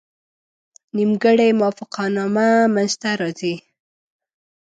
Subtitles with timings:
[0.95, 3.55] نیمګړې موافقتنامه منځته راځي.